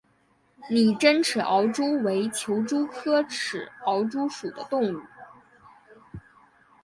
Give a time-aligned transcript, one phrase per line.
[0.67, 4.99] 拟珍齿螯蛛为球蛛科齿螯蛛属的动物。